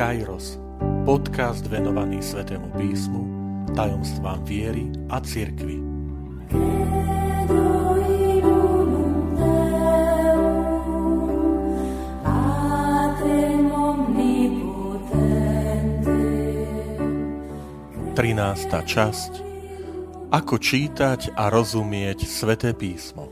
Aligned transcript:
Kairos, 0.00 0.56
podcast 1.04 1.60
venovaný 1.68 2.24
Svetému 2.24 2.72
písmu, 2.72 3.20
tajomstvám 3.76 4.40
viery 4.48 4.88
a 5.12 5.20
cirkvi. 5.20 5.76
Trinásta 18.16 18.80
časť. 18.80 19.32
Ako 20.32 20.56
čítať 20.56 21.36
a 21.36 21.52
rozumieť 21.52 22.24
Sveté 22.24 22.72
písmo. 22.72 23.28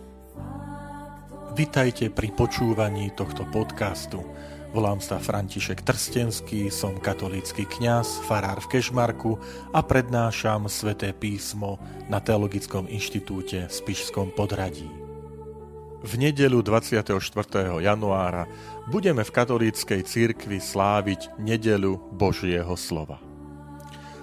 Vitajte 1.56 2.12
pri 2.12 2.28
počúvaní 2.36 3.08
tohto 3.16 3.48
podcastu– 3.48 4.20
Volám 4.68 5.00
sa 5.00 5.16
František 5.16 5.80
Trstenský, 5.80 6.68
som 6.68 7.00
katolícky 7.00 7.64
kňaz, 7.64 8.20
farár 8.28 8.60
v 8.60 8.76
Kešmarku 8.76 9.40
a 9.72 9.80
prednášam 9.80 10.68
sväté 10.68 11.16
písmo 11.16 11.80
na 12.12 12.20
Teologickom 12.20 12.84
inštitúte 12.84 13.64
v 13.64 13.72
Spišskom 13.72 14.28
podradí. 14.36 14.84
V 16.04 16.12
nedelu 16.20 16.60
24. 16.60 17.16
januára 17.80 18.44
budeme 18.92 19.24
v 19.24 19.32
katolíckej 19.32 20.04
cirkvi 20.04 20.60
sláviť 20.60 21.40
nedelu 21.40 21.96
Božieho 22.12 22.76
slova. 22.76 23.24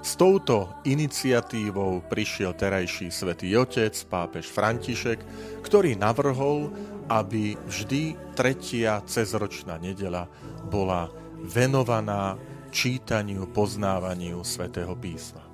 S 0.06 0.14
touto 0.14 0.70
iniciatívou 0.86 2.06
prišiel 2.06 2.54
terajší 2.54 3.10
svätý 3.10 3.50
Otec, 3.58 3.98
pápež 4.06 4.46
František, 4.54 5.18
ktorý 5.66 5.98
navrhol, 5.98 6.70
aby 7.10 7.58
vždy 7.70 8.18
tretia 8.34 9.02
cezročná 9.06 9.78
nedela 9.78 10.26
bola 10.68 11.10
venovaná 11.46 12.40
čítaniu, 12.74 13.48
poznávaniu 13.50 14.42
svätého 14.42 14.98
písma. 14.98 15.46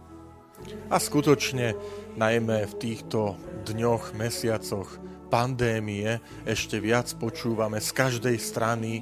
A 0.94 0.98
skutočne, 1.02 1.74
najmä 2.16 2.70
v 2.70 2.74
týchto 2.78 3.36
dňoch, 3.66 4.14
mesiacoch 4.14 5.02
pandémie, 5.34 6.22
ešte 6.46 6.78
viac 6.78 7.10
počúvame 7.18 7.82
z 7.82 7.90
každej 7.94 8.38
strany, 8.38 9.02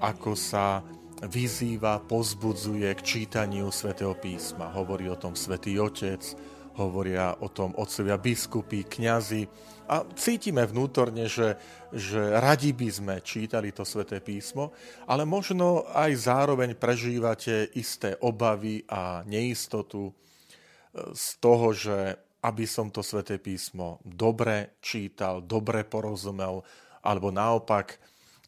ako 0.00 0.32
sa 0.36 0.80
vyzýva, 1.24 2.04
pozbudzuje 2.04 2.88
k 2.94 3.00
čítaniu 3.00 3.72
svätého 3.72 4.12
písma. 4.16 4.72
Hovorí 4.72 5.08
o 5.08 5.16
tom 5.16 5.32
svätý 5.32 5.76
Otec, 5.80 6.20
hovoria 6.78 7.38
o 7.42 7.48
tom 7.50 7.74
otcovia 7.78 8.18
biskupy, 8.18 8.82
kňazi. 8.86 9.46
A 9.84 10.00
cítime 10.16 10.64
vnútorne, 10.64 11.28
že, 11.28 11.60
že 11.92 12.18
radi 12.40 12.72
by 12.72 12.88
sme 12.88 13.14
čítali 13.20 13.68
to 13.70 13.84
sväté 13.84 14.24
písmo, 14.24 14.72
ale 15.04 15.28
možno 15.28 15.84
aj 15.92 16.24
zároveň 16.24 16.72
prežívate 16.72 17.68
isté 17.76 18.16
obavy 18.24 18.80
a 18.88 19.20
neistotu 19.28 20.08
e, 20.08 20.12
z 21.12 21.26
toho, 21.36 21.76
že 21.76 22.16
aby 22.44 22.64
som 22.64 22.88
to 22.88 23.00
sväté 23.00 23.36
písmo 23.40 24.00
dobre 24.04 24.76
čítal, 24.80 25.44
dobre 25.44 25.84
porozumel, 25.84 26.64
alebo 27.04 27.28
naopak 27.28 28.00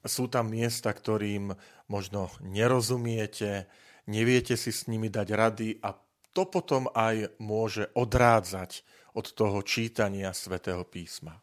sú 0.04 0.28
tam 0.28 0.52
miesta, 0.52 0.92
ktorým 0.92 1.52
možno 1.88 2.32
nerozumiete, 2.40 3.68
neviete 4.08 4.56
si 4.56 4.72
s 4.72 4.88
nimi 4.88 5.08
dať 5.08 5.28
rady 5.32 5.68
a 5.80 5.92
to 6.36 6.44
potom 6.44 6.92
aj 6.92 7.32
môže 7.40 7.88
odrádzať 7.96 8.84
od 9.16 9.32
toho 9.32 9.64
čítania 9.64 10.36
svätého 10.36 10.84
písma. 10.84 11.40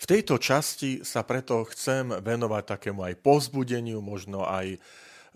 V 0.00 0.04
tejto 0.08 0.40
časti 0.40 1.04
sa 1.04 1.20
preto 1.28 1.68
chcem 1.68 2.08
venovať 2.08 2.64
takému 2.64 3.04
aj 3.04 3.20
pozbudeniu, 3.20 4.00
možno 4.00 4.48
aj 4.48 4.80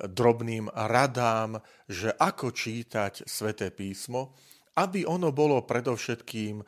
drobným 0.01 0.73
radám, 0.73 1.61
že 1.85 2.13
ako 2.17 2.57
čítať 2.57 3.29
sväté 3.29 3.69
písmo, 3.69 4.33
aby 4.81 5.05
ono 5.05 5.29
bolo 5.29 5.61
predovšetkým 5.65 6.57
e, 6.61 6.65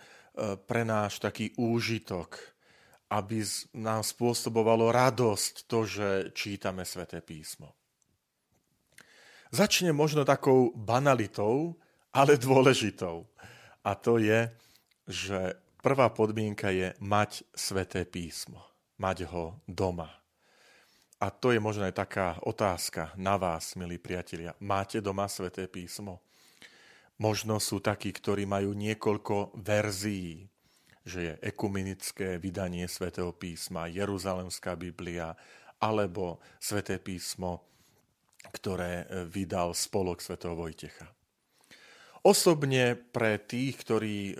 pre 0.60 0.82
náš 0.84 1.20
taký 1.24 1.56
úžitok, 1.56 2.36
aby 3.08 3.40
nám 3.76 4.04
spôsobovalo 4.04 4.92
radosť 4.92 5.54
to, 5.64 5.78
že 5.88 6.08
čítame 6.36 6.84
sväté 6.84 7.24
písmo. 7.24 7.72
Začne 9.52 9.92
možno 9.92 10.24
takou 10.24 10.72
banalitou, 10.72 11.76
ale 12.08 12.40
dôležitou. 12.40 13.28
A 13.84 13.92
to 13.92 14.16
je, 14.16 14.48
že 15.04 15.60
prvá 15.84 16.08
podmienka 16.08 16.72
je 16.72 16.96
mať 17.04 17.44
sveté 17.52 18.08
písmo. 18.08 18.64
Mať 18.96 19.28
ho 19.28 19.60
doma. 19.68 20.08
A 21.20 21.28
to 21.28 21.52
je 21.52 21.60
možno 21.60 21.84
aj 21.84 22.00
taká 22.00 22.40
otázka 22.48 23.12
na 23.20 23.36
vás, 23.36 23.76
milí 23.76 24.00
priatelia. 24.00 24.56
Máte 24.64 25.04
doma 25.04 25.28
sveté 25.28 25.68
písmo? 25.68 26.24
Možno 27.20 27.60
sú 27.60 27.84
takí, 27.84 28.08
ktorí 28.08 28.48
majú 28.48 28.72
niekoľko 28.72 29.52
verzií, 29.60 30.48
že 31.04 31.20
je 31.20 31.32
ekumenické 31.44 32.40
vydanie 32.40 32.88
svätého 32.88 33.36
písma, 33.36 33.84
Jeruzalemská 33.84 34.80
Biblia, 34.80 35.36
alebo 35.76 36.40
sväté 36.56 36.96
písmo 36.96 37.71
ktoré 38.50 39.06
e, 39.06 39.24
vydal 39.30 39.76
spolok 39.76 40.18
svätého 40.18 40.58
Vojtecha. 40.58 41.06
Osobne 42.22 42.94
pre 42.94 43.38
tých, 43.42 43.82
ktorí 43.82 44.18
e, 44.30 44.36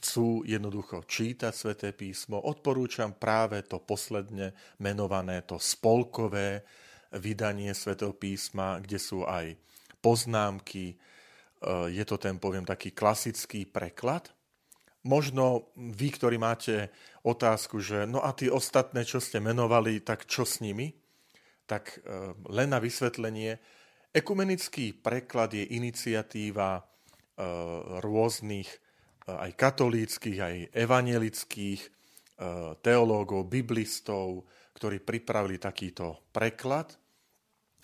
chcú 0.00 0.44
jednoducho 0.44 1.04
čítať 1.04 1.52
sväté 1.52 1.88
písmo, 1.92 2.40
odporúčam 2.40 3.16
práve 3.16 3.64
to 3.64 3.80
posledne 3.80 4.56
menované, 4.80 5.44
to 5.44 5.56
spolkové 5.60 6.64
vydanie 7.16 7.72
svätého 7.76 8.16
písma, 8.16 8.80
kde 8.80 8.96
sú 8.96 9.24
aj 9.24 9.56
poznámky, 10.00 10.92
e, 10.92 10.96
je 11.92 12.04
to 12.04 12.16
ten, 12.16 12.36
poviem, 12.36 12.64
taký 12.64 12.92
klasický 12.92 13.68
preklad. 13.68 14.32
Možno 15.02 15.72
vy, 15.74 16.14
ktorí 16.14 16.38
máte 16.38 16.94
otázku, 17.26 17.82
že 17.82 18.06
no 18.06 18.22
a 18.22 18.30
tie 18.30 18.52
ostatné, 18.52 19.02
čo 19.02 19.18
ste 19.18 19.42
menovali, 19.42 19.98
tak 19.98 20.30
čo 20.30 20.46
s 20.46 20.62
nimi? 20.62 21.01
Tak 21.72 22.04
e, 22.04 22.36
len 22.52 22.68
na 22.68 22.76
vysvetlenie, 22.76 23.56
ekumenický 24.12 24.92
preklad 24.92 25.56
je 25.56 25.64
iniciatíva 25.72 26.76
e, 26.76 26.82
rôznych 28.04 28.68
e, 28.68 28.78
aj 29.32 29.50
katolíckých, 29.56 30.38
aj 30.38 30.56
evanielických 30.76 32.04
teológov, 32.82 33.46
biblistov, 33.46 34.42
ktorí 34.74 34.98
pripravili 34.98 35.62
takýto 35.62 36.26
preklad. 36.34 36.90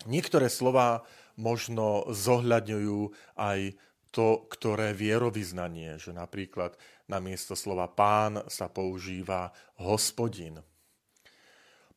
Niektoré 0.03 0.51
slova 0.51 0.99
možno 1.39 2.03
zohľadňujú 2.11 2.99
aj 3.39 3.71
to, 4.11 4.43
ktoré 4.51 4.91
vierovýznanie, 4.91 5.95
že 5.95 6.11
napríklad 6.11 6.75
na 7.07 7.23
miesto 7.23 7.55
slova 7.55 7.87
pán 7.87 8.43
sa 8.51 8.67
používa 8.67 9.55
hospodin. 9.79 10.59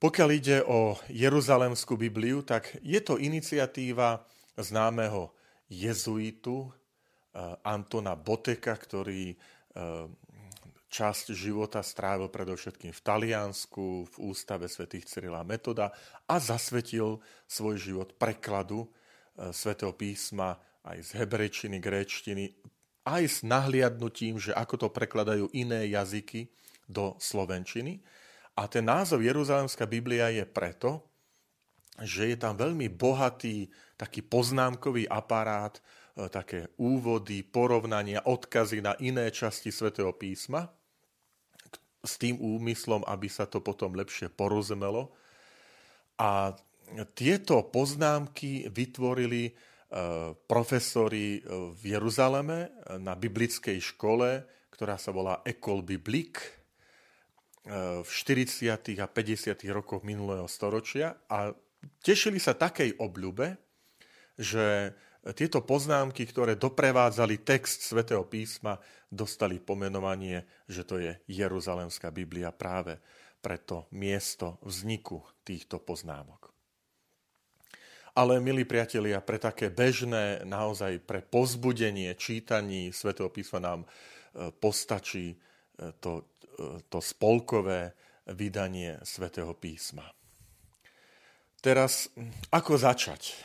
Pokiaľ 0.02 0.30
ide 0.34 0.58
o 0.66 0.98
Jeruzalemskú 1.06 1.94
Bibliu, 1.94 2.42
tak 2.42 2.74
je 2.82 2.98
to 2.98 3.22
iniciatíva 3.22 4.26
známeho 4.58 5.30
jezuitu 5.70 6.66
eh, 6.66 7.54
Antona 7.62 8.18
Boteka, 8.18 8.74
ktorý 8.74 9.30
eh, 9.30 9.38
časť 10.91 11.26
života 11.38 11.86
strávil 11.86 12.34
predovšetkým 12.34 12.91
v 12.91 12.98
Taliansku, 12.98 14.10
v 14.10 14.16
ústave 14.26 14.66
svätých 14.66 15.06
Cyrila 15.06 15.46
Metoda 15.46 15.94
a 16.26 16.34
zasvetil 16.42 17.22
svoj 17.46 17.78
život 17.78 18.18
prekladu 18.18 18.91
eh, 18.91 19.54
svätého 19.54 19.94
písma 19.94 20.58
aj 20.82 20.98
z 20.98 21.10
hebrečiny, 21.22 21.78
gréčtiny, 21.78 22.50
aj 23.06 23.22
s 23.22 23.36
nahliadnutím, 23.46 24.42
že 24.42 24.50
ako 24.50 24.82
to 24.82 24.88
prekladajú 24.91 25.46
iné 25.54 25.86
jazyky 25.94 26.50
do 26.91 27.14
slovenčiny. 27.22 28.02
A 28.52 28.68
ten 28.68 28.84
názov 28.84 29.24
Jeruzalemská 29.24 29.88
Biblia 29.88 30.28
je 30.28 30.44
preto, 30.44 31.00
že 32.00 32.32
je 32.32 32.36
tam 32.36 32.56
veľmi 32.56 32.88
bohatý 32.92 33.68
taký 33.97 34.24
poznámkový 34.24 35.09
aparát, 35.09 35.77
e, 35.77 36.28
také 36.28 36.68
úvody, 36.77 37.44
porovnania, 37.44 38.24
odkazy 38.24 38.84
na 38.84 38.97
iné 39.00 39.28
časti 39.32 39.72
svätého 39.72 40.12
písma 40.12 40.68
s 42.03 42.18
tým 42.18 42.41
úmyslom, 42.41 43.06
aby 43.06 43.28
sa 43.30 43.47
to 43.47 43.62
potom 43.62 43.94
lepšie 43.94 44.32
porozumelo. 44.32 45.15
A 46.18 46.53
tieto 47.16 47.65
poznámky 47.72 48.68
vytvorili 48.68 49.48
e, 49.48 49.53
profesori 50.34 51.41
e, 51.41 51.41
v 51.72 51.82
Jeruzaleme 51.97 52.68
na 53.00 53.16
biblickej 53.16 53.80
škole, 53.80 54.44
ktorá 54.72 55.00
sa 55.00 55.12
volá 55.12 55.41
Ecole 55.44 55.84
Biblique 55.84 56.61
v 58.03 58.10
40. 58.10 58.98
a 58.98 59.06
50. 59.06 59.54
rokoch 59.70 60.03
minulého 60.03 60.50
storočia 60.50 61.14
a 61.30 61.54
tešili 62.03 62.42
sa 62.42 62.59
takej 62.59 62.98
obľube, 62.98 63.54
že 64.34 64.97
tieto 65.30 65.62
poznámky, 65.62 66.26
ktoré 66.26 66.59
doprevádzali 66.59 67.47
text 67.47 67.86
svätého 67.86 68.26
písma, 68.26 68.82
dostali 69.06 69.62
pomenovanie, 69.62 70.42
že 70.66 70.82
to 70.82 70.98
je 70.98 71.14
Jeruzalemská 71.30 72.10
Biblia 72.10 72.50
práve 72.50 72.98
pre 73.38 73.62
to 73.62 73.86
miesto 73.94 74.58
vzniku 74.66 75.22
týchto 75.47 75.78
poznámok. 75.78 76.50
Ale, 78.12 78.42
milí 78.44 78.66
priatelia, 78.68 79.24
pre 79.24 79.41
také 79.41 79.72
bežné, 79.72 80.44
naozaj 80.44 81.00
pre 81.06 81.24
pozbudenie 81.24 82.12
čítaní 82.18 82.92
svätého 82.92 83.32
písma 83.32 83.56
nám 83.62 83.80
e, 83.82 83.86
postačí 84.53 85.32
e, 85.32 85.36
to, 85.97 86.31
to 86.89 86.99
spolkové 87.01 87.97
vydanie 88.28 89.01
svätého 89.03 89.53
písma. 89.57 90.07
Teraz, 91.63 92.10
ako 92.51 92.75
začať? 92.75 93.39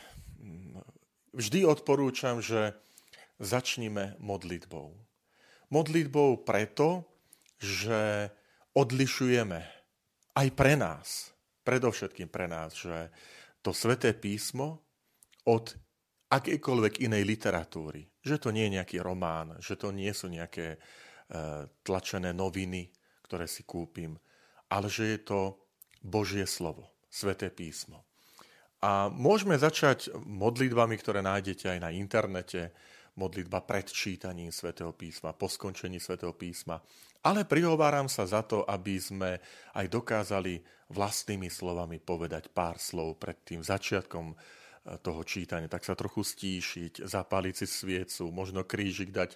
Vždy 1.38 1.69
odporúčam, 1.69 2.42
že 2.42 2.74
začnime 3.38 4.18
modlitbou. 4.18 4.89
Modlitbou 5.69 6.42
preto, 6.42 7.06
že 7.62 8.33
odlišujeme 8.74 9.59
aj 10.38 10.48
pre 10.54 10.74
nás, 10.77 11.33
predovšetkým 11.65 12.30
pre 12.30 12.50
nás, 12.50 12.77
že 12.77 13.13
to 13.62 13.74
sveté 13.74 14.13
písmo 14.13 14.81
od 15.45 15.74
akejkoľvek 16.30 17.04
inej 17.06 17.24
literatúry. 17.25 18.06
Že 18.21 18.38
to 18.38 18.50
nie 18.54 18.69
je 18.69 18.75
nejaký 18.81 18.98
román, 19.01 19.57
že 19.59 19.80
to 19.80 19.89
nie 19.89 20.12
sú 20.12 20.30
nejaké 20.30 20.75
e, 20.75 20.77
tlačené 21.83 22.31
noviny, 22.31 22.88
ktoré 23.27 23.45
si 23.45 23.68
kúpim, 23.68 24.15
ale 24.71 24.88
že 24.88 25.15
je 25.15 25.19
to 25.27 25.39
Božie 26.00 26.47
slovo, 26.47 26.88
sveté 27.12 27.51
písmo. 27.51 28.07
A 28.79 29.09
môžeme 29.09 29.57
začať 29.57 30.13
modlitbami, 30.13 30.95
ktoré 31.01 31.25
nájdete 31.25 31.75
aj 31.75 31.79
na 31.81 31.89
internete, 31.89 32.71
modlitba 33.18 33.65
pred 33.65 33.89
čítaním 33.89 34.53
svätého 34.53 34.94
písma, 34.94 35.33
po 35.33 35.50
skončení 35.50 35.97
svätého 35.97 36.31
písma. 36.38 36.77
Ale 37.25 37.50
prihováram 37.50 38.06
sa 38.06 38.30
za 38.30 38.45
to, 38.45 38.62
aby 38.69 39.01
sme 39.01 39.41
aj 39.73 39.85
dokázali 39.89 40.62
vlastnými 40.94 41.50
slovami 41.50 41.97
povedať 41.97 42.53
pár 42.53 42.77
slov 42.77 43.18
pred 43.18 43.41
tým 43.41 43.65
začiatkom 43.65 44.31
e, 44.31 44.35
toho 45.01 45.25
čítania. 45.25 45.68
Tak 45.68 45.83
sa 45.83 45.97
trochu 45.97 46.21
stíšiť, 46.21 47.03
zapáliť 47.03 47.53
si 47.57 47.68
sviecu, 47.68 48.30
možno 48.30 48.63
krížik 48.63 49.09
dať 49.09 49.35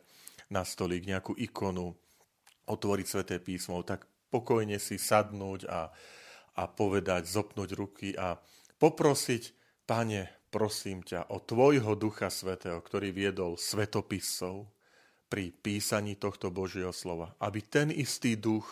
na 0.51 0.67
stolík, 0.67 1.07
nejakú 1.07 1.33
ikonu, 1.39 1.95
otvoriť 2.67 3.05
sveté 3.07 3.35
písmo, 3.39 3.81
tak 3.81 4.05
pokojne 4.29 4.77
si 4.77 4.99
sadnúť 4.99 5.65
a, 5.67 5.89
a 6.59 6.63
povedať, 6.67 7.25
zopnúť 7.25 7.69
ruky 7.73 8.13
a 8.13 8.37
poprosiť, 8.77 9.57
Pane, 9.81 10.47
prosím 10.53 11.03
ťa 11.03 11.33
o 11.35 11.43
Tvojho 11.43 11.97
Ducha 11.99 12.31
Svetého, 12.31 12.79
ktorý 12.79 13.11
viedol 13.11 13.59
svetopisov, 13.59 14.71
pri 15.31 15.55
písaní 15.55 16.19
tohto 16.19 16.51
Božieho 16.51 16.91
slova. 16.91 17.31
Aby 17.39 17.63
ten 17.63 17.87
istý 17.87 18.35
duch, 18.35 18.67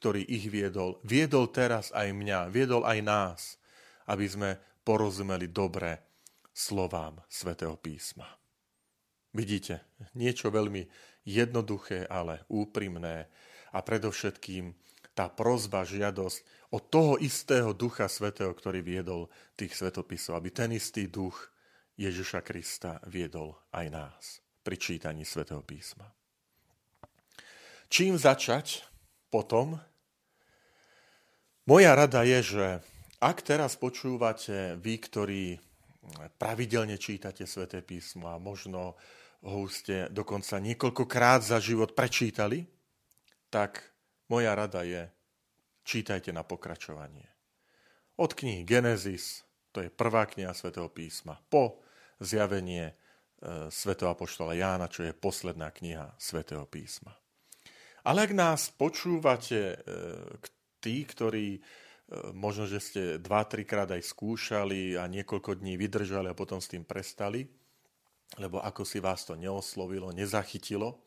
ktorý 0.00 0.24
ich 0.24 0.48
viedol, 0.48 0.96
viedol 1.04 1.52
teraz 1.52 1.92
aj 1.92 2.16
mňa, 2.16 2.48
viedol 2.48 2.88
aj 2.88 2.98
nás, 3.04 3.40
aby 4.08 4.24
sme 4.24 4.50
porozumeli 4.80 5.52
dobre 5.52 6.00
slovám 6.56 7.20
svätého 7.28 7.76
písma. 7.76 8.24
Vidíte, 9.36 9.84
niečo 10.16 10.48
veľmi 10.48 10.88
jednoduché, 11.28 12.08
ale 12.08 12.48
úprimné 12.48 13.28
a 13.68 13.84
predovšetkým 13.84 14.72
tá 15.12 15.28
prozba, 15.28 15.84
žiadosť 15.84 16.72
od 16.72 16.82
toho 16.88 17.20
istého 17.20 17.76
Ducha 17.76 18.08
Svetého, 18.08 18.48
ktorý 18.56 18.80
viedol 18.80 19.28
tých 19.52 19.76
svetopisov, 19.76 20.40
aby 20.40 20.48
ten 20.56 20.72
istý 20.72 21.12
duch 21.12 21.52
Ježiša 22.00 22.40
Krista 22.40 22.96
viedol 23.04 23.52
aj 23.76 23.86
nás 23.92 24.22
pri 24.64 24.80
čítaní 24.80 25.28
svätého 25.28 25.60
písma. 25.60 26.08
Čím 27.92 28.16
začať 28.16 28.88
potom? 29.28 29.76
Moja 31.68 31.92
rada 31.92 32.24
je, 32.24 32.40
že 32.56 32.66
ak 33.20 33.44
teraz 33.44 33.76
počúvate 33.76 34.80
vy, 34.80 34.94
ktorí 34.96 35.44
pravidelne 36.38 36.94
čítate 37.00 37.48
sväté 37.48 37.82
písmo 37.82 38.30
a 38.30 38.38
možno 38.38 38.94
ho 39.44 39.68
ste 39.68 40.08
dokonca 40.08 40.56
niekoľkokrát 40.62 41.44
za 41.44 41.58
život 41.60 41.92
prečítali, 41.92 42.64
tak 43.52 43.82
moja 44.32 44.56
rada 44.56 44.86
je, 44.86 45.10
čítajte 45.84 46.32
na 46.32 46.46
pokračovanie. 46.46 47.28
Od 48.16 48.32
knihy 48.32 48.64
Genesis, 48.64 49.44
to 49.74 49.84
je 49.84 49.92
prvá 49.92 50.24
kniha 50.24 50.56
svätého 50.56 50.88
písma, 50.88 51.36
po 51.52 51.84
zjavenie 52.16 52.96
E, 53.36 53.68
svätého 53.68 54.08
apoštola 54.08 54.56
Jána, 54.56 54.88
čo 54.88 55.04
je 55.04 55.12
posledná 55.12 55.68
kniha 55.68 56.16
svätého 56.16 56.64
písma. 56.64 57.12
Ale 58.00 58.24
ak 58.24 58.32
nás 58.32 58.72
počúvate, 58.72 59.76
e, 59.76 59.94
tí, 60.80 61.04
ktorí 61.04 61.48
e, 61.54 61.60
možno, 62.32 62.64
že 62.64 62.80
ste 62.80 63.02
dva, 63.20 63.44
trikrát 63.44 63.92
aj 63.92 64.08
skúšali 64.08 64.96
a 64.96 65.04
niekoľko 65.04 65.60
dní 65.60 65.76
vydržali 65.76 66.32
a 66.32 66.38
potom 66.38 66.64
s 66.64 66.72
tým 66.72 66.88
prestali, 66.88 67.44
lebo 68.34 68.58
ako 68.58 68.82
si 68.82 68.98
vás 68.98 69.22
to 69.22 69.38
neoslovilo, 69.38 70.10
nezachytilo, 70.10 70.98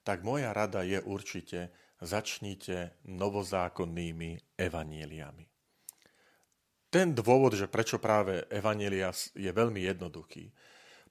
tak 0.00 0.24
moja 0.24 0.56
rada 0.56 0.80
je 0.80 0.96
určite, 1.04 1.68
začnite 2.00 3.04
novozákonnými 3.04 4.56
evaníliami. 4.56 5.44
Ten 6.88 7.12
dôvod, 7.12 7.52
že 7.52 7.68
prečo 7.68 8.00
práve 8.00 8.48
evanília 8.48 9.12
je 9.36 9.52
veľmi 9.52 9.84
jednoduchý. 9.84 10.48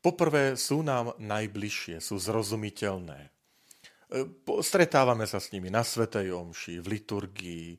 Poprvé 0.01 0.57
sú 0.57 0.81
nám 0.81 1.13
najbližšie, 1.21 2.01
sú 2.01 2.17
zrozumiteľné. 2.17 3.29
E, 4.07 4.23
stretávame 4.65 5.29
sa 5.29 5.37
s 5.37 5.53
nimi 5.53 5.69
na 5.69 5.85
Svetej 5.85 6.33
Omši, 6.33 6.81
v 6.81 6.87
liturgii, 6.97 7.67
e, 7.75 7.77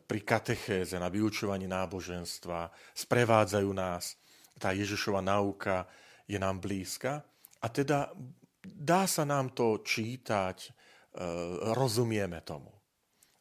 pri 0.00 0.20
katechéze, 0.24 0.96
na 0.96 1.12
vyučovaní 1.12 1.68
náboženstva, 1.68 2.72
sprevádzajú 2.96 3.70
nás. 3.76 4.16
Tá 4.56 4.72
Ježišova 4.72 5.20
náuka 5.20 5.84
je 6.24 6.38
nám 6.40 6.60
blízka 6.60 7.24
a 7.60 7.66
teda 7.68 8.12
dá 8.64 9.04
sa 9.04 9.28
nám 9.28 9.52
to 9.52 9.84
čítať, 9.84 10.58
e, 10.64 10.70
rozumieme 11.76 12.40
tomu. 12.40 12.72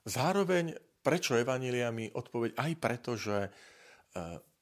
Zároveň, 0.04 0.76
prečo 1.00 1.40
evaniliami? 1.40 2.12
Odpoveď 2.12 2.60
aj 2.60 2.72
preto, 2.76 3.16
že 3.16 3.48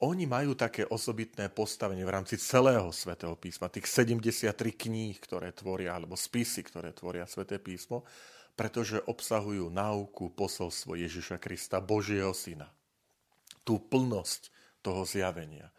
oni 0.02 0.26
majú 0.26 0.56
také 0.56 0.88
osobitné 0.88 1.52
postavenie 1.52 2.02
v 2.08 2.14
rámci 2.16 2.40
celého 2.40 2.90
svätého 2.90 3.36
písma, 3.36 3.70
tých 3.70 3.86
73 3.86 4.56
kníh, 4.74 5.14
ktoré 5.20 5.52
tvoria, 5.52 5.94
alebo 6.00 6.16
spisy, 6.18 6.64
ktoré 6.66 6.96
tvoria 6.96 7.28
sväté 7.28 7.60
písmo, 7.60 8.08
pretože 8.56 9.04
obsahujú 9.06 9.70
náuku, 9.70 10.34
posolstvo 10.34 10.96
Ježiša 10.98 11.38
Krista, 11.38 11.84
Božieho 11.84 12.32
Syna. 12.34 12.72
Tú 13.62 13.78
plnosť 13.78 14.50
toho 14.82 15.06
zjavenia. 15.06 15.70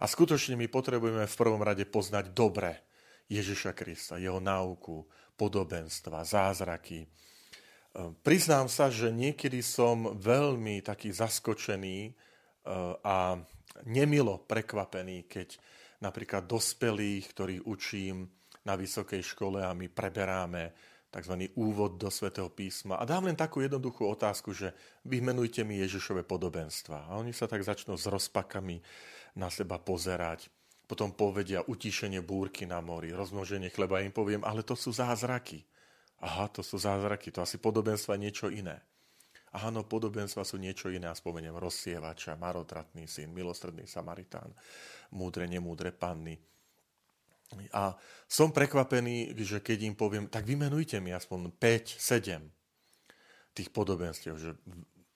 A 0.00 0.04
skutočne 0.08 0.56
my 0.56 0.66
potrebujeme 0.72 1.28
v 1.28 1.38
prvom 1.38 1.60
rade 1.60 1.84
poznať 1.84 2.32
dobre 2.32 2.80
Ježiša 3.28 3.76
Krista, 3.76 4.16
jeho 4.16 4.40
náuku, 4.40 5.04
podobenstva, 5.36 6.24
zázraky. 6.24 7.04
Ehm, 7.04 8.16
priznám 8.24 8.66
sa, 8.66 8.88
že 8.88 9.12
niekedy 9.12 9.60
som 9.60 10.16
veľmi 10.16 10.80
taký 10.80 11.12
zaskočený 11.12 11.98
ehm, 12.08 12.12
a 13.04 13.38
nemilo 13.86 14.42
prekvapený, 14.44 15.28
keď 15.28 15.56
napríklad 16.00 16.48
dospelých, 16.48 17.24
ktorých 17.32 17.62
učím 17.68 18.24
na 18.64 18.76
vysokej 18.76 19.24
škole 19.24 19.60
a 19.64 19.72
my 19.76 19.88
preberáme 19.88 20.72
tzv. 21.10 21.34
úvod 21.58 21.98
do 21.98 22.06
svätého 22.06 22.46
písma. 22.48 22.96
A 22.96 23.04
dám 23.04 23.26
len 23.26 23.34
takú 23.34 23.58
jednoduchú 23.60 24.06
otázku, 24.06 24.54
že 24.54 24.70
vymenujte 25.02 25.66
mi 25.66 25.82
Ježišové 25.82 26.22
podobenstva. 26.22 27.10
A 27.10 27.18
oni 27.18 27.34
sa 27.34 27.50
tak 27.50 27.66
začnú 27.66 27.98
s 27.98 28.06
rozpakami 28.06 28.78
na 29.36 29.50
seba 29.50 29.78
pozerať. 29.78 30.50
Potom 30.90 31.14
povedia 31.14 31.62
utíšenie 31.62 32.18
búrky 32.18 32.66
na 32.66 32.82
mori, 32.82 33.14
rozmnoženie 33.14 33.70
chleba. 33.70 34.02
Ja 34.02 34.10
im 34.10 34.14
poviem, 34.14 34.42
ale 34.42 34.66
to 34.66 34.74
sú 34.74 34.90
zázraky. 34.90 35.62
Aha, 36.20 36.50
to 36.52 36.60
sú 36.60 36.76
zázraky, 36.76 37.32
to 37.32 37.40
asi 37.40 37.56
podobenstva 37.56 38.18
niečo 38.18 38.50
iné. 38.52 38.82
Áno, 39.50 39.82
podobenstva 39.82 40.46
sú 40.46 40.62
niečo 40.62 40.92
iné, 40.92 41.10
a 41.10 41.16
spomeniem 41.16 41.58
rozsievača, 41.58 42.38
marotratný 42.38 43.10
syn, 43.10 43.34
milostredný 43.34 43.82
Samaritán, 43.88 44.54
múdre, 45.10 45.50
nemúdre 45.50 45.90
panny. 45.90 46.38
A 47.74 47.98
som 48.30 48.54
prekvapený, 48.54 49.34
že 49.42 49.58
keď 49.58 49.90
im 49.90 49.96
poviem, 49.98 50.30
tak 50.30 50.46
vymenujte 50.46 51.02
mi 51.02 51.10
aspoň 51.10 51.50
5, 51.58 51.98
7 51.98 52.46
tých 53.50 53.74
podobenstiev, 53.74 54.38
že 54.38 54.54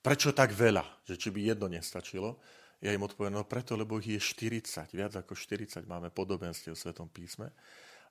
prečo 0.02 0.35
tak 0.35 0.50
veľa, 0.50 0.83
že 1.06 1.14
či 1.14 1.30
by 1.30 1.54
jedno 1.54 1.71
nestačilo. 1.71 2.42
Ja 2.85 2.93
im 2.93 3.00
odpoviem, 3.00 3.33
no 3.33 3.49
preto, 3.49 3.81
lebo 3.81 3.97
ich 3.97 4.12
je 4.12 4.21
40, 4.21 4.93
viac 4.93 5.17
ako 5.17 5.33
40 5.33 5.88
máme 5.88 6.12
podobenstiev 6.12 6.76
v 6.76 6.83
Svetom 6.85 7.09
písme. 7.09 7.49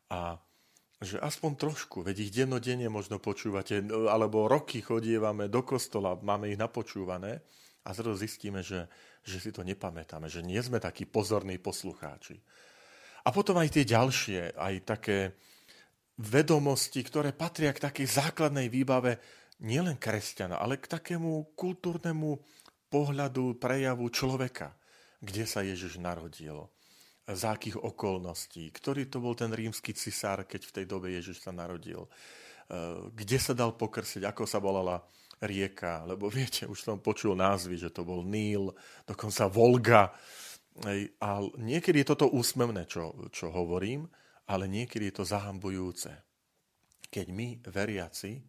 A 0.10 0.34
že 0.98 1.22
aspoň 1.22 1.52
trošku, 1.62 2.02
veď 2.02 2.26
ich 2.26 2.34
dennodenne 2.34 2.90
možno 2.90 3.22
počúvate, 3.22 3.86
alebo 4.10 4.50
roky 4.50 4.82
chodievame 4.82 5.46
do 5.46 5.62
kostola, 5.62 6.18
máme 6.18 6.50
ich 6.50 6.58
napočúvané 6.58 7.46
a 7.86 7.90
zrazu 7.94 8.26
zistíme, 8.26 8.66
že, 8.66 8.90
že 9.22 9.38
si 9.38 9.54
to 9.54 9.62
nepamätáme, 9.62 10.26
že 10.26 10.42
nie 10.42 10.58
sme 10.58 10.82
takí 10.82 11.06
pozorní 11.06 11.62
poslucháči. 11.62 12.42
A 13.24 13.30
potom 13.30 13.62
aj 13.62 13.78
tie 13.78 13.86
ďalšie, 13.86 14.58
aj 14.58 14.74
také 14.90 15.38
vedomosti, 16.18 17.06
ktoré 17.06 17.30
patria 17.30 17.70
k 17.78 17.84
takej 17.94 18.08
základnej 18.10 18.74
výbave 18.74 19.22
nielen 19.62 20.02
kresťana, 20.02 20.58
ale 20.58 20.82
k 20.82 20.90
takému 20.98 21.54
kultúrnemu 21.54 22.42
pohľadu, 22.94 23.58
prejavu 23.58 24.06
človeka, 24.14 24.78
kde 25.18 25.50
sa 25.50 25.66
Ježiš 25.66 25.98
narodil, 25.98 26.70
za 27.26 27.58
akých 27.58 27.82
okolností, 27.82 28.70
ktorý 28.70 29.10
to 29.10 29.18
bol 29.18 29.34
ten 29.34 29.50
rímsky 29.50 29.98
cisár, 29.98 30.46
keď 30.46 30.62
v 30.70 30.76
tej 30.78 30.86
dobe 30.86 31.08
Ježiš 31.10 31.42
sa 31.42 31.56
narodil, 31.56 32.06
e, 32.06 32.10
kde 33.10 33.38
sa 33.42 33.58
dal 33.58 33.74
pokrsiť, 33.74 34.28
ako 34.28 34.44
sa 34.46 34.60
volala 34.62 35.02
rieka, 35.42 36.04
lebo 36.06 36.28
viete, 36.28 36.68
už 36.68 36.84
som 36.84 37.00
počul 37.00 37.34
názvy, 37.34 37.80
že 37.80 37.90
to 37.90 38.06
bol 38.06 38.22
Níl, 38.22 38.76
dokonca 39.08 39.48
Volga. 39.48 40.04
A 41.20 41.30
niekedy 41.58 42.04
je 42.04 42.12
toto 42.12 42.28
úsmevné, 42.30 42.86
čo, 42.86 43.16
čo 43.32 43.50
hovorím, 43.50 44.06
ale 44.50 44.68
niekedy 44.68 45.10
je 45.10 45.16
to 45.16 45.26
zahambujúce. 45.26 46.12
Keď 47.08 47.28
my, 47.30 47.48
veriaci, 47.64 48.42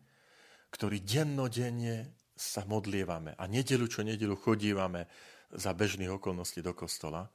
ktorí 0.72 1.06
dennodenne 1.06 2.23
sa 2.34 2.66
modlievame 2.66 3.38
a 3.38 3.46
nedelu 3.46 3.86
čo 3.86 4.02
nedelu 4.02 4.34
chodívame 4.34 5.06
za 5.54 5.70
bežných 5.70 6.10
okolností 6.10 6.60
do 6.60 6.74
kostola, 6.74 7.30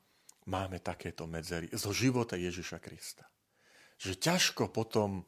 máme 0.51 0.83
takéto 0.83 1.23
medzery 1.23 1.71
zo 1.71 1.95
života 1.95 2.35
Ježiša 2.35 2.77
Krista. 2.83 3.23
Že 3.99 4.19
ťažko 4.19 4.71
potom 4.71 5.23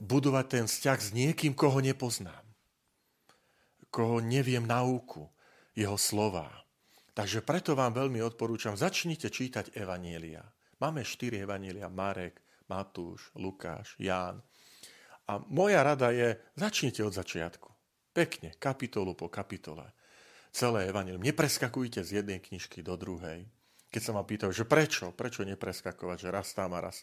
budovať 0.00 0.46
ten 0.48 0.64
vzťah 0.68 0.98
s 1.00 1.10
niekým, 1.12 1.52
koho 1.52 1.80
nepoznám. 1.80 2.44
Koho 3.88 4.20
neviem 4.20 4.64
nauku, 4.64 5.28
jeho 5.76 5.96
slova. 6.00 6.48
Takže 7.16 7.40
preto 7.40 7.72
vám 7.72 7.96
veľmi 7.96 8.20
odporúčam, 8.20 8.76
začnite 8.76 9.32
čítať 9.32 9.72
Evanielia. 9.76 10.44
Máme 10.80 11.00
štyri 11.00 11.40
Evanielia, 11.40 11.88
Marek, 11.88 12.44
Matúš, 12.68 13.32
Lukáš, 13.36 13.96
Ján. 13.96 14.44
A 15.26 15.40
moja 15.48 15.80
rada 15.80 16.12
je, 16.12 16.36
začnite 16.56 17.00
od 17.00 17.16
začiatku. 17.16 17.75
Pekne, 18.16 18.56
kapitolu 18.56 19.12
po 19.12 19.28
kapitole. 19.28 19.92
Celé 20.48 20.88
Evangelium. 20.88 21.20
Nepreskakujte 21.20 22.00
z 22.00 22.24
jednej 22.24 22.40
knižky 22.40 22.80
do 22.80 22.96
druhej 22.96 23.44
keď 23.96 24.02
sa 24.02 24.12
ma 24.12 24.28
pýtajú, 24.28 24.52
že 24.52 24.68
prečo, 24.68 25.08
prečo 25.14 25.40
nepreskakovať, 25.46 26.16
že 26.20 26.28
raz 26.28 26.52
a 26.58 26.68
raz 26.68 27.00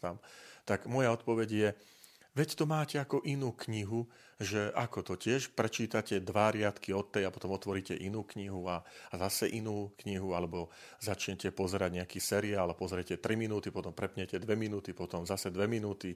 tak 0.61 0.85
moja 0.85 1.09
odpoveď 1.09 1.49
je, 1.49 1.69
veď 2.37 2.49
to 2.53 2.69
máte 2.69 3.01
ako 3.01 3.25
inú 3.25 3.49
knihu, 3.65 4.05
že 4.37 4.69
ako 4.77 5.01
to 5.01 5.13
tiež 5.17 5.57
prečítate 5.57 6.21
dva 6.21 6.53
riadky 6.53 6.93
od 6.93 7.09
tej 7.09 7.25
a 7.25 7.33
potom 7.33 7.49
otvoríte 7.49 7.97
inú 7.97 8.21
knihu 8.35 8.69
a, 8.69 8.85
a 9.09 9.15
zase 9.25 9.49
inú 9.49 9.89
knihu, 10.05 10.37
alebo 10.37 10.69
začnete 11.01 11.49
pozerať 11.49 11.97
nejaký 12.03 12.21
seriál 12.21 12.69
a 12.69 12.77
pozriete 12.77 13.17
3 13.17 13.41
minúty, 13.41 13.73
potom 13.73 13.89
prepnete 13.89 14.37
2 14.37 14.45
minúty, 14.53 14.93
potom 14.93 15.25
zase 15.25 15.49
2 15.49 15.65
minúty. 15.65 16.13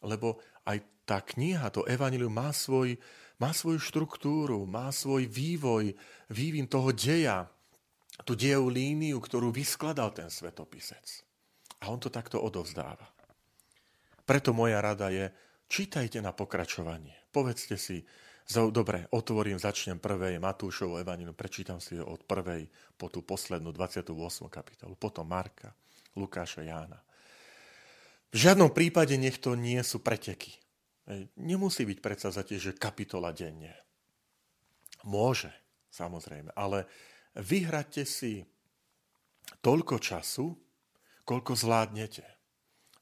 Lebo 0.00 0.40
aj 0.64 0.80
tá 1.04 1.20
kniha, 1.20 1.68
to 1.74 1.84
evanilium 1.90 2.32
má, 2.32 2.54
svoj, 2.54 2.96
má 3.36 3.50
svoju 3.50 3.82
štruktúru, 3.82 4.64
má 4.64 4.88
svoj 4.94 5.26
vývoj, 5.26 5.92
vývin 6.30 6.70
toho 6.70 6.94
deja, 6.94 7.50
tú 8.22 8.36
dejovú 8.36 8.68
líniu, 8.68 9.16
ktorú 9.18 9.48
vyskladal 9.50 10.12
ten 10.12 10.28
svetopisec. 10.28 11.24
A 11.80 11.88
on 11.88 11.96
to 11.96 12.12
takto 12.12 12.36
odovzdáva. 12.36 13.08
Preto 14.28 14.52
moja 14.52 14.78
rada 14.78 15.08
je, 15.08 15.32
čítajte 15.66 16.20
na 16.20 16.30
pokračovanie. 16.30 17.16
Povedzte 17.32 17.80
si, 17.80 18.04
dobre, 18.70 19.08
otvorím, 19.10 19.58
začnem 19.58 19.98
prvej 19.98 20.38
Matúšovu 20.38 21.00
evaninu, 21.00 21.32
prečítam 21.34 21.82
si 21.82 21.98
ho 21.98 22.06
od 22.06 22.22
prvej 22.28 22.68
po 22.94 23.08
tú 23.08 23.24
poslednú 23.24 23.72
28. 23.72 24.14
kapitolu, 24.52 24.94
potom 24.94 25.26
Marka, 25.26 25.72
Lukáša, 26.14 26.62
Jána. 26.62 27.00
V 28.30 28.36
žiadnom 28.38 28.70
prípade 28.70 29.18
nech 29.18 29.42
to 29.42 29.58
nie 29.58 29.82
sú 29.82 29.98
preteky. 29.98 30.54
Nemusí 31.34 31.82
byť 31.82 31.98
predsa 31.98 32.30
že 32.30 32.78
kapitola 32.78 33.34
denne. 33.34 33.74
Môže, 35.02 35.50
samozrejme, 35.90 36.54
ale 36.54 36.86
vyhradte 37.34 38.06
si 38.06 38.46
toľko 39.58 39.98
času, 39.98 40.54
koľko 41.26 41.52
zvládnete. 41.58 42.22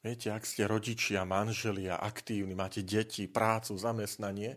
Viete, 0.00 0.30
ak 0.30 0.47
ste 0.47 0.64
rodičia, 0.64 1.26
manželia, 1.26 1.99
aktívni, 1.99 2.54
máte 2.54 2.87
deti, 2.87 3.26
prácu, 3.26 3.75
zamestnanie 3.75 4.56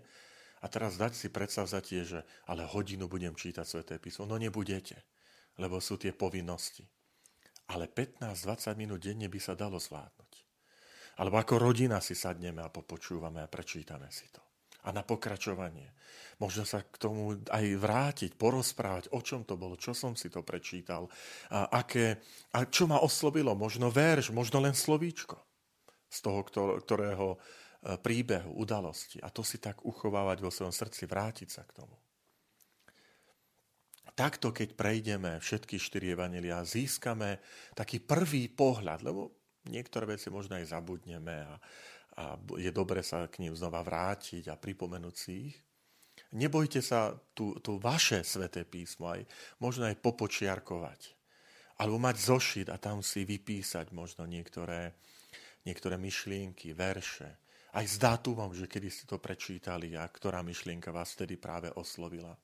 a 0.62 0.70
teraz 0.70 0.96
dať 1.02 1.18
si 1.18 1.28
predsavzatie, 1.34 2.06
že 2.06 2.20
ale 2.46 2.64
hodinu 2.64 3.10
budem 3.10 3.34
čítať 3.34 3.66
Sveté 3.66 3.96
písmo. 3.98 4.30
No 4.30 4.38
nebudete, 4.38 5.02
lebo 5.58 5.82
sú 5.82 5.98
tie 5.98 6.14
povinnosti. 6.14 6.86
Ale 7.74 7.90
15-20 7.90 8.80
minút 8.80 9.02
denne 9.02 9.28
by 9.28 9.40
sa 9.42 9.58
dalo 9.58 9.82
zvládnuť. 9.82 10.31
Alebo 11.22 11.38
ako 11.38 11.62
rodina 11.62 12.02
si 12.02 12.18
sadneme 12.18 12.66
a 12.66 12.74
popočúvame 12.74 13.46
a 13.46 13.52
prečítame 13.52 14.10
si 14.10 14.26
to 14.34 14.42
a 14.82 14.90
na 14.90 15.06
pokračovanie. 15.06 15.94
Možno 16.42 16.66
sa 16.66 16.82
k 16.82 16.98
tomu 16.98 17.38
aj 17.54 17.66
vrátiť, 17.78 18.32
porozprávať, 18.34 19.14
o 19.14 19.22
čom 19.22 19.46
to 19.46 19.54
bolo, 19.54 19.78
čo 19.78 19.94
som 19.94 20.18
si 20.18 20.34
to 20.34 20.42
prečítal, 20.42 21.06
a, 21.54 21.70
aké, 21.86 22.18
a 22.58 22.66
čo 22.66 22.90
ma 22.90 22.98
oslovilo, 22.98 23.54
možno 23.54 23.94
verš, 23.94 24.34
možno 24.34 24.58
len 24.58 24.74
slovíčko 24.74 25.38
z 26.10 26.18
toho, 26.26 26.42
ktorého 26.82 27.38
e, 27.38 27.40
príbehu, 28.02 28.58
udalosti. 28.58 29.22
A 29.22 29.30
to 29.30 29.46
si 29.46 29.62
tak 29.62 29.86
uchovávať 29.86 30.42
vo 30.42 30.50
svojom 30.50 30.74
srdci, 30.74 31.06
vrátiť 31.06 31.50
sa 31.54 31.62
k 31.62 31.78
tomu. 31.78 31.94
Takto, 34.12 34.52
keď 34.52 34.76
prejdeme 34.76 35.38
všetky 35.40 35.78
štyri 35.78 36.18
evanelia, 36.18 36.66
získame 36.68 37.40
taký 37.78 38.02
prvý 38.02 38.50
pohľad, 38.50 39.06
lebo 39.06 39.41
niektoré 39.70 40.18
veci 40.18 40.34
možno 40.34 40.58
aj 40.58 40.72
zabudneme 40.72 41.36
a, 41.46 41.54
a 42.18 42.24
je 42.58 42.72
dobre 42.74 43.06
sa 43.06 43.30
k 43.30 43.46
ním 43.46 43.54
znova 43.54 43.86
vrátiť 43.86 44.50
a 44.50 44.58
pripomenúť 44.58 45.16
si 45.16 45.34
ich. 45.52 45.58
Nebojte 46.32 46.80
sa 46.80 47.12
tu, 47.36 47.60
tu 47.60 47.76
vaše 47.76 48.24
sveté 48.24 48.64
písmo 48.64 49.12
aj 49.12 49.28
možno 49.60 49.88
aj 49.92 50.00
popočiarkovať. 50.00 51.20
Alebo 51.82 51.98
mať 51.98 52.18
zošit 52.22 52.68
a 52.70 52.78
tam 52.78 53.02
si 53.02 53.26
vypísať 53.26 53.90
možno 53.92 54.30
niektoré, 54.30 54.94
niektoré 55.66 55.98
myšlienky, 55.98 56.78
verše. 56.78 57.42
Aj 57.72 57.84
s 57.88 57.98
dátumom, 57.98 58.54
že 58.54 58.68
kedy 58.68 58.88
ste 58.92 59.06
to 59.08 59.18
prečítali 59.18 59.96
a 59.98 60.06
ktorá 60.06 60.44
myšlienka 60.46 60.92
vás 60.92 61.16
vtedy 61.16 61.40
práve 61.40 61.72
oslovila. 61.74 62.38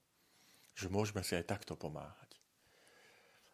Že 0.74 0.88
môžeme 0.90 1.22
si 1.22 1.38
aj 1.38 1.48
takto 1.48 1.78
pomáhať. 1.78 2.40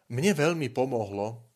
Mne 0.08 0.32
veľmi 0.36 0.68
pomohlo, 0.70 1.53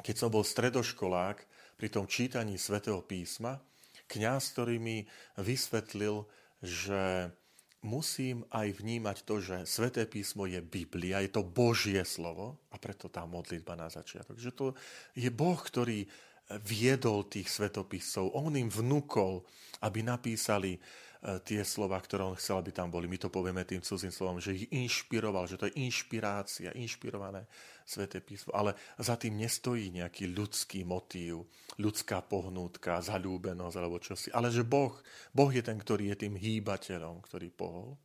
keď 0.00 0.14
som 0.16 0.32
bol 0.32 0.42
stredoškolák, 0.42 1.44
pri 1.74 1.88
tom 1.90 2.06
čítaní 2.06 2.54
svätého 2.54 3.02
písma, 3.02 3.58
kňaz, 4.06 4.54
ktorý 4.54 4.78
mi 4.78 5.04
vysvetlil, 5.38 6.22
že 6.62 7.34
musím 7.84 8.46
aj 8.48 8.80
vnímať 8.80 9.16
to, 9.28 9.42
že 9.44 9.56
sväté 9.68 10.08
písmo 10.08 10.48
je 10.48 10.64
Biblia, 10.64 11.20
je 11.20 11.34
to 11.34 11.44
Božie 11.44 12.00
slovo 12.08 12.64
a 12.72 12.80
preto 12.80 13.12
tá 13.12 13.28
modlitba 13.28 13.76
na 13.76 13.92
začiatok. 13.92 14.40
Že 14.40 14.52
to 14.56 14.66
je 15.18 15.28
Boh, 15.28 15.58
ktorý 15.60 16.08
viedol 16.64 17.24
tých 17.28 17.48
svetopisov, 17.48 18.36
on 18.36 18.56
im 18.56 18.68
vnúkol, 18.68 19.44
aby 19.80 20.04
napísali 20.04 20.76
tie 21.44 21.64
slova, 21.64 21.96
ktoré 21.96 22.20
on 22.20 22.36
chcel, 22.36 22.60
aby 22.60 22.68
tam 22.68 22.92
boli. 22.92 23.08
My 23.08 23.16
to 23.16 23.32
povieme 23.32 23.64
tým 23.64 23.80
cudzím 23.80 24.12
slovom, 24.12 24.44
že 24.44 24.52
ich 24.52 24.68
inšpiroval, 24.68 25.48
že 25.48 25.56
to 25.56 25.64
je 25.72 25.80
inšpirácia, 25.80 26.76
inšpirované 26.76 27.48
sväté 27.88 28.20
písmo. 28.20 28.52
Ale 28.52 28.76
za 29.00 29.16
tým 29.16 29.40
nestojí 29.40 29.88
nejaký 29.88 30.28
ľudský 30.36 30.84
motív, 30.84 31.48
ľudská 31.80 32.20
pohnútka, 32.20 33.00
zalúbenosť 33.00 33.76
alebo 33.80 33.96
čosi. 34.04 34.28
Ale 34.36 34.52
že 34.52 34.68
Boh, 34.68 34.92
Boh 35.32 35.48
je 35.48 35.64
ten, 35.64 35.80
ktorý 35.80 36.12
je 36.12 36.28
tým 36.28 36.36
hýbateľom, 36.36 37.24
ktorý 37.24 37.48
pohol. 37.48 37.96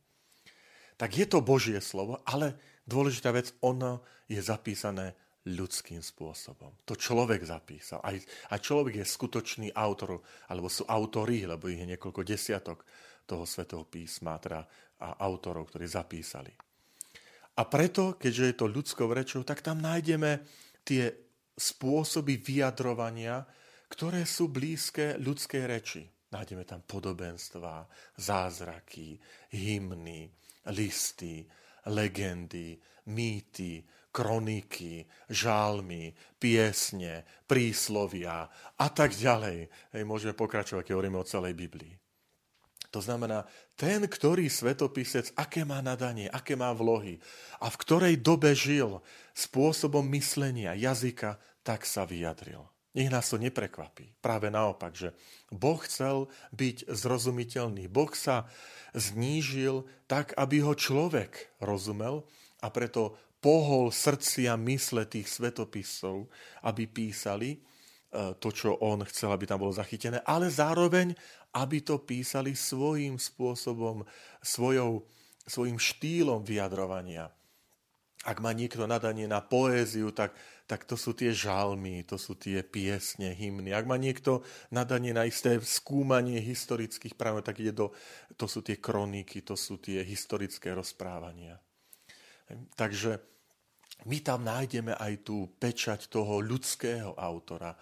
Tak 0.96 1.12
je 1.12 1.28
to 1.28 1.44
Božie 1.44 1.80
slovo, 1.84 2.24
ale 2.24 2.56
dôležitá 2.88 3.32
vec, 3.36 3.52
ono 3.60 4.00
je 4.28 4.40
zapísané 4.40 5.12
ľudským 5.48 6.04
spôsobom. 6.04 6.76
To 6.84 6.92
človek 6.92 7.40
zapísal. 7.48 8.04
Aj 8.04 8.60
človek 8.60 9.00
je 9.00 9.08
skutočný 9.08 9.68
autor, 9.72 10.20
alebo 10.52 10.68
sú 10.68 10.84
autory, 10.84 11.48
lebo 11.48 11.72
ich 11.72 11.80
je 11.80 11.96
niekoľko 11.96 12.20
desiatok 12.20 12.84
toho 13.30 13.46
svetého 13.46 13.86
písma, 13.86 14.42
teda 14.42 14.66
a 15.00 15.16
autorov, 15.24 15.72
ktorí 15.72 15.88
zapísali. 15.88 16.52
A 17.56 17.62
preto, 17.66 18.16
keďže 18.20 18.44
je 18.44 18.56
to 18.56 18.66
ľudskou 18.68 19.08
rečou, 19.12 19.42
tak 19.44 19.64
tam 19.64 19.80
nájdeme 19.80 20.44
tie 20.84 21.08
spôsoby 21.56 22.40
vyjadrovania, 22.40 23.44
ktoré 23.90 24.24
sú 24.24 24.48
blízke 24.48 25.16
ľudskej 25.20 25.62
reči. 25.66 26.02
Nájdeme 26.30 26.62
tam 26.62 26.86
podobenstva, 26.86 27.90
zázraky, 28.16 29.18
hymny, 29.50 30.30
listy, 30.70 31.42
legendy, 31.90 32.78
mýty, 33.10 33.82
kroniky, 34.14 35.04
žálmy, 35.26 36.14
piesne, 36.38 37.26
príslovia 37.50 38.46
a 38.78 38.86
tak 38.94 39.16
ďalej. 39.16 39.66
Hej, 39.96 40.02
môžeme 40.06 40.38
pokračovať, 40.38 40.86
keď 40.86 40.94
hovoríme 40.94 41.18
o 41.18 41.26
celej 41.26 41.58
Biblii. 41.58 42.09
To 42.90 42.98
znamená, 42.98 43.46
ten, 43.78 44.02
ktorý 44.02 44.50
svetopisec, 44.50 45.30
aké 45.38 45.62
má 45.62 45.78
nadanie, 45.78 46.26
aké 46.26 46.58
má 46.58 46.74
vlohy 46.74 47.22
a 47.62 47.70
v 47.70 47.80
ktorej 47.80 48.14
dobe 48.18 48.50
žil, 48.50 48.98
spôsobom 49.30 50.02
myslenia, 50.10 50.74
jazyka, 50.74 51.38
tak 51.62 51.86
sa 51.86 52.02
vyjadril. 52.02 52.66
Nech 52.90 53.06
nás 53.06 53.30
to 53.30 53.38
neprekvapí. 53.38 54.18
Práve 54.18 54.50
naopak, 54.50 54.98
že 54.98 55.14
Boh 55.54 55.78
chcel 55.86 56.26
byť 56.50 56.90
zrozumiteľný. 56.90 57.86
Boh 57.86 58.10
sa 58.10 58.50
znížil 58.90 59.86
tak, 60.10 60.34
aby 60.34 60.58
ho 60.66 60.74
človek 60.74 61.54
rozumel 61.62 62.26
a 62.58 62.66
preto 62.74 63.14
pohol 63.38 63.94
srdcia 63.94 64.58
mysle 64.58 65.06
tých 65.06 65.30
svetopisov, 65.30 66.26
aby 66.66 66.90
písali 66.90 67.62
to, 68.10 68.48
čo 68.50 68.74
on 68.82 69.06
chcel, 69.06 69.30
aby 69.30 69.46
tam 69.46 69.62
bolo 69.62 69.70
zachytené, 69.70 70.18
ale 70.26 70.50
zároveň, 70.50 71.14
aby 71.54 71.78
to 71.82 72.02
písali 72.02 72.58
svojím 72.58 73.22
spôsobom, 73.22 74.02
svojou, 74.42 75.06
svojim 75.46 75.78
štýlom 75.78 76.42
vyjadrovania. 76.42 77.30
Ak 78.26 78.42
má 78.44 78.52
niekto 78.52 78.84
nadanie 78.84 79.24
na 79.24 79.40
poéziu, 79.40 80.12
tak, 80.12 80.36
tak 80.68 80.84
to 80.84 80.92
sú 80.92 81.16
tie 81.16 81.32
žalmy, 81.32 82.04
to 82.04 82.20
sú 82.20 82.36
tie 82.36 82.60
piesne, 82.60 83.32
hymny. 83.32 83.72
Ak 83.72 83.88
má 83.88 83.96
niekto 83.96 84.44
nadanie 84.68 85.16
na 85.16 85.24
isté 85.24 85.56
skúmanie 85.62 86.36
historických 86.36 87.16
práv, 87.16 87.40
tak 87.40 87.64
ide 87.64 87.72
do, 87.72 87.96
to 88.36 88.44
sú 88.44 88.60
tie 88.60 88.76
kroniky, 88.76 89.40
to 89.40 89.56
sú 89.56 89.80
tie 89.80 90.04
historické 90.04 90.76
rozprávania. 90.76 91.56
Takže 92.76 93.22
my 94.04 94.18
tam 94.20 94.44
nájdeme 94.44 94.96
aj 95.00 95.24
tú 95.24 95.56
pečať 95.56 96.12
toho 96.12 96.44
ľudského 96.44 97.16
autora, 97.16 97.72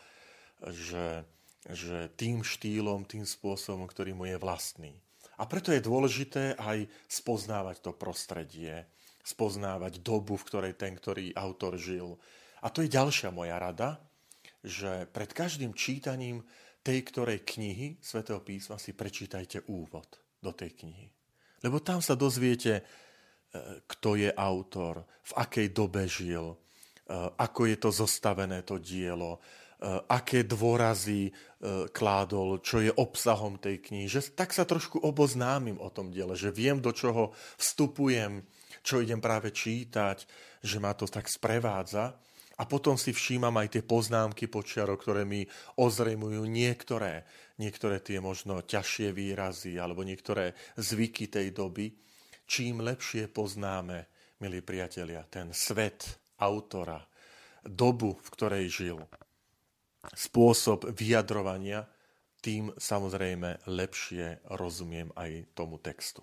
že, 0.66 1.22
že 1.68 2.10
tým 2.18 2.42
štýlom, 2.42 3.06
tým 3.06 3.22
spôsobom, 3.22 3.86
ktorý 3.86 4.14
mu 4.14 4.26
je 4.26 4.38
vlastný. 4.40 4.94
A 5.38 5.46
preto 5.46 5.70
je 5.70 5.78
dôležité 5.78 6.58
aj 6.58 6.90
spoznávať 7.06 7.78
to 7.78 7.94
prostredie, 7.94 8.86
spoznávať 9.22 10.02
dobu, 10.02 10.34
v 10.34 10.46
ktorej 10.50 10.74
ten, 10.74 10.98
ktorý 10.98 11.30
autor 11.38 11.78
žil. 11.78 12.18
A 12.64 12.74
to 12.74 12.82
je 12.82 12.90
ďalšia 12.90 13.30
moja 13.30 13.54
rada, 13.54 14.02
že 14.66 15.06
pred 15.14 15.30
každým 15.30 15.76
čítaním 15.78 16.42
tej 16.82 17.04
ktorej 17.06 17.46
knihy 17.46 18.00
svätého 18.02 18.42
písma 18.42 18.80
si 18.80 18.96
prečítajte 18.96 19.68
úvod 19.70 20.18
do 20.42 20.50
tej 20.50 20.74
knihy. 20.74 21.06
Lebo 21.62 21.82
tam 21.82 22.02
sa 22.02 22.14
dozviete, 22.14 22.80
e, 22.80 22.82
kto 23.86 24.18
je 24.18 24.30
autor, 24.32 25.04
v 25.04 25.32
akej 25.38 25.68
dobe 25.74 26.06
žil, 26.06 26.54
e, 26.54 26.56
ako 27.38 27.68
je 27.68 27.76
to 27.76 27.90
zostavené 27.92 28.62
to 28.62 28.78
dielo, 28.78 29.42
aké 30.10 30.42
dôrazy 30.42 31.30
kládol, 31.94 32.58
čo 32.62 32.82
je 32.82 32.90
obsahom 32.90 33.58
tej 33.62 33.78
knihy. 33.78 34.10
Že 34.10 34.34
tak 34.34 34.50
sa 34.50 34.66
trošku 34.66 34.98
oboznámim 35.02 35.78
o 35.78 35.90
tom 35.90 36.10
diele, 36.10 36.34
že 36.34 36.50
viem, 36.50 36.82
do 36.82 36.90
čoho 36.90 37.30
vstupujem, 37.58 38.42
čo 38.82 38.98
idem 38.98 39.22
práve 39.22 39.54
čítať, 39.54 40.26
že 40.62 40.78
ma 40.82 40.94
to 40.94 41.06
tak 41.06 41.30
sprevádza. 41.30 42.18
A 42.58 42.66
potom 42.66 42.98
si 42.98 43.14
všímam 43.14 43.54
aj 43.54 43.78
tie 43.78 43.82
poznámky 43.86 44.50
počiarov, 44.50 44.98
ktoré 44.98 45.22
mi 45.22 45.46
ozrejmujú 45.78 46.42
niektoré, 46.42 47.22
niektoré 47.62 48.02
tie 48.02 48.18
možno 48.18 48.66
ťažšie 48.66 49.14
výrazy 49.14 49.78
alebo 49.78 50.02
niektoré 50.02 50.58
zvyky 50.74 51.30
tej 51.30 51.54
doby. 51.54 51.94
Čím 52.50 52.82
lepšie 52.82 53.30
poznáme, 53.30 54.10
milí 54.42 54.58
priatelia, 54.58 55.22
ten 55.30 55.54
svet 55.54 56.02
autora, 56.42 56.98
dobu, 57.62 58.18
v 58.18 58.28
ktorej 58.34 58.66
žil, 58.66 58.98
spôsob 60.14 60.94
vyjadrovania, 60.94 61.86
tým 62.38 62.70
samozrejme 62.78 63.66
lepšie 63.66 64.46
rozumiem 64.54 65.10
aj 65.18 65.50
tomu 65.58 65.82
textu. 65.82 66.22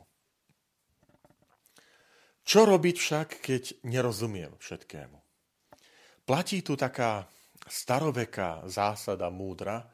Čo 2.45 2.69
robiť 2.69 2.95
však, 2.95 3.29
keď 3.41 3.63
nerozumiem 3.83 4.53
všetkému? 4.61 5.17
Platí 6.29 6.61
tu 6.61 6.77
taká 6.77 7.25
staroveká 7.65 8.65
zásada 8.69 9.33
múdra, 9.33 9.89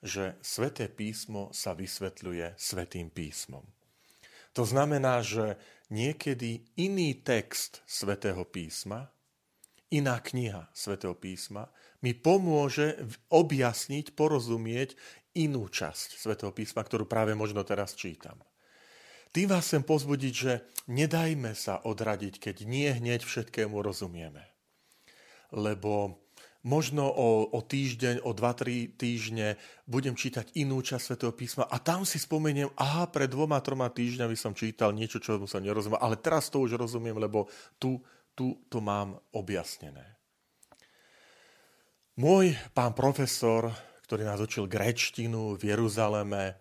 že 0.00 0.40
sveté 0.40 0.88
písmo 0.88 1.52
sa 1.52 1.76
vysvetľuje 1.76 2.56
svetým 2.56 3.12
písmom. 3.12 3.62
To 4.56 4.64
znamená, 4.64 5.20
že 5.20 5.60
niekedy 5.92 6.64
iný 6.80 7.20
text 7.20 7.84
svetého 7.84 8.48
písma, 8.48 9.12
iná 9.92 10.18
kniha 10.18 10.72
svetého 10.72 11.14
písma 11.14 11.68
mi 12.00 12.16
pomôže 12.16 12.96
objasniť, 13.28 14.16
porozumieť 14.16 14.96
inú 15.36 15.68
časť 15.70 16.18
svetého 16.18 16.50
písma, 16.50 16.82
ktorú 16.82 17.06
práve 17.06 17.36
možno 17.38 17.62
teraz 17.62 17.94
čítam. 17.94 18.40
Tým 19.30 19.46
vás 19.46 19.70
chcem 19.70 19.86
pozbudiť, 19.86 20.34
že 20.34 20.52
nedajme 20.90 21.54
sa 21.54 21.78
odradiť, 21.86 22.42
keď 22.42 22.56
nie 22.66 22.90
hneď 22.90 23.22
všetkému 23.22 23.78
rozumieme. 23.78 24.42
Lebo 25.54 26.18
možno 26.66 27.06
o, 27.06 27.46
o 27.46 27.60
týždeň, 27.62 28.26
o 28.26 28.34
dva, 28.34 28.58
tri 28.58 28.90
týždne 28.90 29.54
budem 29.86 30.18
čítať 30.18 30.50
inú 30.58 30.82
časť 30.82 31.14
Svetého 31.14 31.32
písma 31.32 31.64
a 31.70 31.78
tam 31.78 32.02
si 32.02 32.18
spomeniem, 32.18 32.74
aha, 32.74 33.06
pred 33.06 33.30
dvoma, 33.30 33.62
troma 33.62 33.86
týždňami 33.88 34.34
som 34.34 34.52
čítal 34.52 34.92
niečo, 34.92 35.22
čo 35.22 35.38
som 35.46 35.62
nerozumel, 35.62 36.02
ale 36.02 36.18
teraz 36.18 36.50
to 36.52 36.60
už 36.60 36.76
rozumiem, 36.76 37.16
lebo 37.16 37.46
tu, 37.78 38.02
tu 38.34 38.60
to 38.66 38.82
mám 38.82 39.14
objasnené. 39.30 40.19
Môj 42.20 42.52
pán 42.76 42.92
profesor, 42.92 43.72
ktorý 44.04 44.28
nás 44.28 44.36
učil 44.44 44.68
gréčtinu 44.68 45.56
v 45.56 45.72
Jeruzaleme 45.72 46.52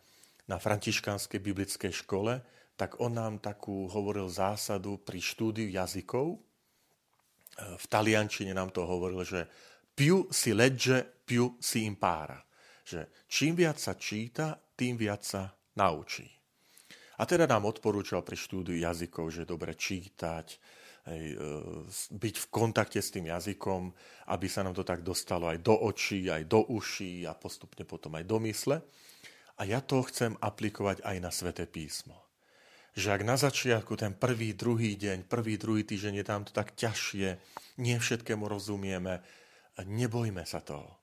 na 0.48 0.56
františkanskej 0.56 1.36
biblickej 1.36 1.91
škole, 2.00 2.39
tak 2.80 3.04
on 3.04 3.19
nám 3.19 3.43
takú 3.43 3.91
hovoril 3.91 4.32
zásadu 4.32 5.04
pri 5.04 5.19
štúdiu 5.19 5.67
jazykov. 5.67 6.39
V 7.60 7.86
taliančine 7.91 8.56
nám 8.56 8.72
to 8.72 8.88
hovoril, 8.88 9.19
že 9.28 9.52
più 9.91 10.32
si 10.32 10.56
legge, 10.56 11.04
più 11.28 11.60
si 11.60 11.84
impara. 11.84 12.39
Že 12.88 13.28
čím 13.28 13.60
viac 13.60 13.84
sa 13.84 14.00
číta, 14.00 14.56
tým 14.56 14.95
viac 14.95 15.28
sa 15.28 15.52
naučí. 15.76 16.24
A 17.19 17.28
teda 17.28 17.43
nám 17.43 17.67
odporúčal 17.67 18.24
pri 18.24 18.39
štúdiu 18.39 18.80
jazykov, 18.80 19.28
že 19.36 19.43
dobre 19.43 19.76
čítať, 19.76 20.56
hej, 21.10 21.26
e, 21.34 21.38
byť 22.13 22.36
v 22.38 22.48
kontakte 22.54 23.02
s 23.02 23.10
tým 23.10 23.28
jazykom, 23.28 23.91
aby 24.30 24.48
sa 24.48 24.62
nám 24.62 24.78
to 24.78 24.86
tak 24.86 25.02
dostalo 25.02 25.50
aj 25.50 25.60
do 25.60 25.76
očí, 25.76 26.30
aj 26.30 26.45
do 26.45 26.63
uší 26.69 27.26
a 27.26 27.34
postupne 27.34 27.84
potom 27.84 28.13
aj 28.15 28.24
do 28.24 28.38
mysle. 28.45 28.78
A 29.60 29.67
ja 29.67 29.84
to 29.84 30.06
chcem 30.08 30.39
aplikovať 30.39 31.04
aj 31.04 31.17
na 31.19 31.34
Sveté 31.34 31.67
písmo 31.67 32.30
že 33.00 33.15
ak 33.15 33.24
na 33.24 33.39
začiatku 33.39 33.95
ten 33.95 34.12
prvý, 34.12 34.52
druhý 34.52 35.00
deň, 35.00 35.30
prvý, 35.30 35.56
druhý 35.56 35.88
týždeň 35.88 36.19
je 36.19 36.26
tam 36.26 36.41
to 36.43 36.52
tak 36.52 36.76
ťažšie, 36.76 37.28
nie 37.80 37.95
všetkému 37.95 38.43
rozumieme, 38.43 39.24
nebojme 39.80 40.43
sa 40.43 40.60
toho. 40.60 41.00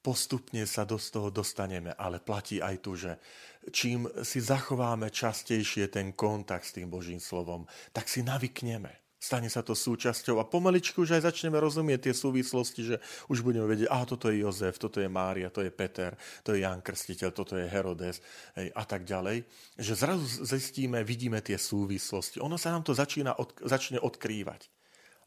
Postupne 0.00 0.64
sa 0.64 0.88
do 0.88 0.96
toho 0.96 1.28
dostaneme, 1.28 1.92
ale 1.98 2.22
platí 2.22 2.62
aj 2.62 2.76
tu, 2.80 2.96
že 2.96 3.20
čím 3.68 4.08
si 4.24 4.40
zachováme 4.40 5.12
častejšie 5.12 5.92
ten 5.92 6.16
kontakt 6.16 6.64
s 6.64 6.72
tým 6.80 6.88
Božím 6.88 7.20
slovom, 7.20 7.68
tak 7.92 8.08
si 8.08 8.24
navykneme. 8.24 9.09
Stane 9.20 9.52
sa 9.52 9.60
to 9.60 9.76
súčasťou 9.76 10.40
a 10.40 10.48
pomaličku 10.48 11.04
už 11.04 11.20
aj 11.20 11.28
začneme 11.28 11.60
rozumieť 11.60 12.08
tie 12.08 12.14
súvislosti, 12.16 12.80
že 12.88 12.96
už 13.28 13.44
budeme 13.44 13.68
vedieť, 13.68 13.92
a 13.92 14.00
toto 14.08 14.32
je 14.32 14.40
Jozef, 14.40 14.80
toto 14.80 14.96
je 14.96 15.12
Mária, 15.12 15.52
to 15.52 15.60
je 15.60 15.68
Peter, 15.68 16.16
to 16.40 16.56
je 16.56 16.64
Jan 16.64 16.80
Krstiteľ, 16.80 17.28
toto 17.36 17.52
je 17.60 17.68
Herodes 17.68 18.24
hej, 18.56 18.72
a 18.72 18.82
tak 18.88 19.04
ďalej. 19.04 19.44
Že 19.76 19.92
zrazu 19.92 20.24
zistíme, 20.24 21.04
vidíme 21.04 21.44
tie 21.44 21.60
súvislosti. 21.60 22.40
Ono 22.40 22.56
sa 22.56 22.72
nám 22.72 22.80
to 22.80 22.96
začína 22.96 23.36
od, 23.36 23.60
začne 23.60 24.00
odkrývať. 24.00 24.72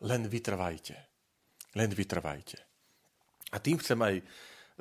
Len 0.01 0.25
vytrvajte. 0.25 0.97
Len 1.77 1.89
vytrvajte. 1.93 2.57
A 3.53 3.61
tým 3.61 3.77
chcem 3.77 4.01
aj 4.01 4.25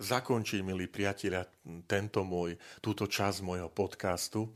zakončiť, 0.01 0.65
milí 0.65 0.89
priatelia, 0.89 1.45
tento 1.85 2.25
môj, 2.25 2.57
túto 2.81 3.05
časť 3.05 3.45
môjho 3.45 3.69
podcastu. 3.69 4.49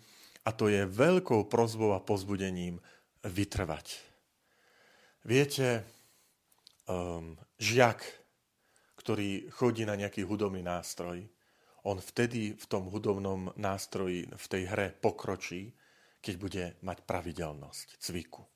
A 0.48 0.56
to 0.56 0.72
je 0.72 0.88
veľkou 0.88 1.44
prozbou 1.44 1.92
a 1.92 2.00
pozbudením 2.00 2.80
vytrvať 3.20 4.15
Viete, 5.26 5.82
um, 6.86 7.34
žiak, 7.58 7.98
ktorý 8.94 9.50
chodí 9.50 9.82
na 9.82 9.98
nejaký 9.98 10.22
hudobný 10.22 10.62
nástroj, 10.62 11.26
on 11.82 11.98
vtedy 11.98 12.54
v 12.54 12.64
tom 12.70 12.86
hudobnom 12.86 13.50
nástroji, 13.58 14.30
v 14.30 14.46
tej 14.46 14.70
hre 14.70 14.94
pokročí, 14.94 15.74
keď 16.22 16.34
bude 16.38 16.64
mať 16.78 17.02
pravidelnosť, 17.02 17.98
cviku. 17.98 18.46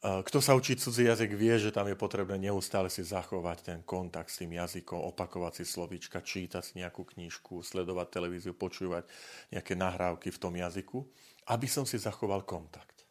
Uh, 0.00 0.24
kto 0.24 0.40
sa 0.40 0.56
učí 0.56 0.80
cudzí 0.80 1.12
jazyk, 1.12 1.36
vie, 1.36 1.60
že 1.60 1.76
tam 1.76 1.92
je 1.92 1.96
potrebné 1.96 2.40
neustále 2.40 2.88
si 2.88 3.04
zachovať 3.04 3.68
ten 3.68 3.78
kontakt 3.84 4.32
s 4.32 4.40
tým 4.40 4.56
jazykom, 4.56 4.96
opakovať 5.12 5.60
si 5.60 5.64
slovíčka, 5.68 6.24
čítať 6.24 6.64
si 6.64 6.80
nejakú 6.80 7.04
knižku, 7.04 7.60
sledovať 7.60 8.16
televíziu, 8.16 8.56
počúvať 8.56 9.04
nejaké 9.52 9.76
nahrávky 9.76 10.32
v 10.32 10.40
tom 10.40 10.56
jazyku, 10.56 11.04
aby 11.52 11.68
som 11.68 11.84
si 11.84 12.00
zachoval 12.00 12.48
kontakt. 12.48 13.04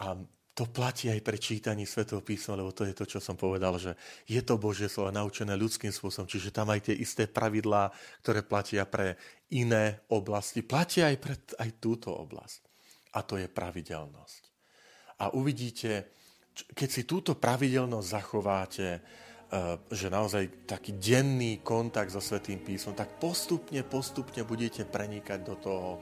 A 0.00 0.16
to 0.62 0.70
platí 0.70 1.10
aj 1.10 1.26
pre 1.26 1.42
čítanie 1.42 1.82
Svetého 1.82 2.22
písma, 2.22 2.54
lebo 2.54 2.70
to 2.70 2.86
je 2.86 2.94
to, 2.94 3.02
čo 3.02 3.18
som 3.18 3.34
povedal, 3.34 3.74
že 3.82 3.98
je 4.30 4.38
to 4.46 4.62
Božie 4.62 4.86
slovo 4.86 5.10
naučené 5.10 5.58
ľudským 5.58 5.90
spôsobom, 5.90 6.30
čiže 6.30 6.54
tam 6.54 6.70
aj 6.70 6.86
tie 6.86 6.94
isté 6.94 7.26
pravidlá, 7.26 7.90
ktoré 8.22 8.46
platia 8.46 8.86
pre 8.86 9.18
iné 9.50 10.06
oblasti, 10.14 10.62
platia 10.62 11.10
aj 11.10 11.16
pre 11.18 11.34
aj 11.58 11.70
túto 11.82 12.14
oblasť. 12.14 12.62
A 13.18 13.26
to 13.26 13.42
je 13.42 13.50
pravidelnosť. 13.50 14.42
A 15.26 15.34
uvidíte, 15.34 16.14
keď 16.70 16.88
si 16.94 17.02
túto 17.10 17.34
pravidelnosť 17.34 18.06
zachováte, 18.06 18.88
eh, 18.94 19.02
že 19.90 20.14
naozaj 20.14 20.70
taký 20.70 20.94
denný 20.94 21.58
kontakt 21.66 22.14
so 22.14 22.22
Svetým 22.22 22.62
písmom, 22.62 22.94
tak 22.94 23.18
postupne, 23.18 23.82
postupne 23.82 24.46
budete 24.46 24.86
prenikať 24.86 25.42
do 25.42 25.58
toho, 25.58 25.98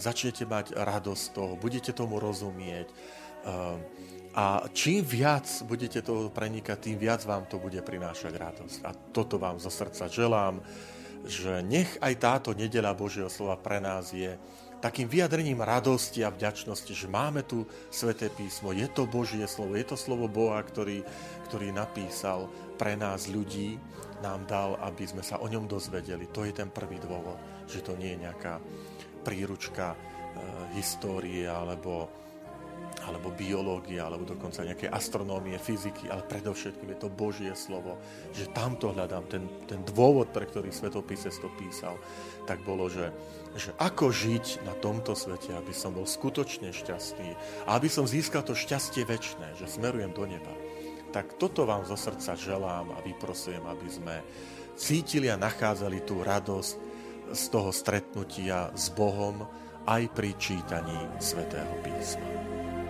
začnete 0.00 0.48
mať 0.48 0.80
radosť 0.80 1.22
z 1.28 1.30
toho, 1.36 1.52
budete 1.60 1.92
tomu 1.92 2.16
rozumieť, 2.16 2.88
A 4.38 4.62
čím 4.70 5.02
viac 5.02 5.50
budete 5.66 5.98
toho 5.98 6.30
prenikať, 6.30 6.78
tým 6.78 6.98
viac 7.00 7.26
vám 7.26 7.50
to 7.50 7.58
bude 7.58 7.80
prinášať 7.82 8.32
radosť. 8.38 8.78
A 8.86 8.90
toto 9.10 9.34
vám 9.34 9.58
zo 9.58 9.72
srdca 9.72 10.06
želám, 10.06 10.62
že 11.26 11.64
nech 11.66 11.98
aj 11.98 12.14
táto 12.22 12.50
nedela 12.54 12.94
Božieho 12.94 13.26
slova 13.26 13.58
pre 13.58 13.82
nás 13.82 14.14
je 14.14 14.38
takým 14.78 15.10
vyjadrením 15.10 15.58
radosti 15.58 16.22
a 16.22 16.30
vďačnosti, 16.30 16.94
že 16.94 17.10
máme 17.10 17.42
tu 17.42 17.66
Sveté 17.90 18.30
písmo, 18.30 18.70
je 18.70 18.86
to 18.86 19.10
Božie 19.10 19.42
slovo, 19.50 19.74
je 19.74 19.82
to 19.82 19.98
slovo 19.98 20.30
Boha, 20.30 20.62
ktorý, 20.62 21.02
ktorý 21.50 21.74
napísal 21.74 22.46
pre 22.78 22.94
nás 22.94 23.26
ľudí, 23.26 23.74
nám 24.22 24.46
dal, 24.46 24.78
aby 24.82 25.02
sme 25.06 25.22
sa 25.22 25.38
o 25.42 25.46
ňom 25.50 25.66
dozvedeli. 25.66 26.30
To 26.30 26.46
je 26.46 26.54
ten 26.54 26.70
prvý 26.70 27.02
dôvod, 27.02 27.38
že 27.66 27.82
to 27.82 27.98
nie 27.98 28.14
je 28.14 28.22
nejaká 28.26 28.62
príručka 29.22 29.94
e, 29.94 29.96
histórie 30.78 31.46
alebo 31.46 32.10
alebo 33.08 33.32
biológia, 33.32 34.04
alebo 34.04 34.28
dokonca 34.28 34.60
nejaké 34.62 34.92
astronómie, 34.92 35.56
fyziky, 35.56 36.12
ale 36.12 36.20
predovšetkým 36.28 36.92
je 36.92 36.98
to 37.00 37.08
Božie 37.08 37.52
slovo, 37.56 37.96
že 38.36 38.52
tamto 38.52 38.92
hľadám, 38.92 39.24
ten, 39.26 39.48
ten 39.64 39.80
dôvod, 39.88 40.28
pre 40.28 40.44
ktorý 40.44 40.68
svetopisec 40.68 41.32
to 41.40 41.48
písal, 41.56 41.96
tak 42.44 42.60
bolo, 42.68 42.92
že, 42.92 43.08
že 43.56 43.72
ako 43.80 44.12
žiť 44.12 44.68
na 44.68 44.76
tomto 44.76 45.16
svete, 45.16 45.56
aby 45.56 45.72
som 45.72 45.96
bol 45.96 46.04
skutočne 46.04 46.68
šťastný 46.70 47.32
a 47.64 47.80
aby 47.80 47.88
som 47.88 48.04
získal 48.04 48.44
to 48.44 48.52
šťastie 48.52 49.08
väčšie, 49.08 49.56
že 49.56 49.66
smerujem 49.66 50.12
do 50.12 50.28
neba. 50.28 50.52
Tak 51.08 51.40
toto 51.40 51.64
vám 51.64 51.88
zo 51.88 51.96
srdca 51.96 52.36
želám 52.36 52.92
a 52.92 53.00
vyprosujem, 53.00 53.64
aby 53.64 53.88
sme 53.88 54.14
cítili 54.76 55.32
a 55.32 55.40
nachádzali 55.40 56.04
tú 56.04 56.20
radosť 56.20 56.72
z 57.32 57.44
toho 57.48 57.72
stretnutia 57.72 58.72
s 58.76 58.92
Bohom 58.92 59.44
aj 59.88 60.02
pri 60.12 60.36
čítaní 60.36 60.96
Svetého 61.16 61.72
písma. 61.80 62.67